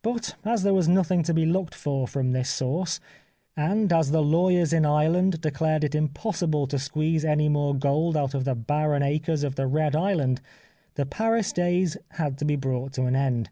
[0.00, 2.98] But, as there was nothing to be looked for from this source,
[3.54, 8.32] and as the lawyers in Ireland declared it impossible to squeeze any more gold out
[8.32, 10.40] of the barren acres of the Red Island,
[10.94, 13.50] the Paris days had to be brought to an end.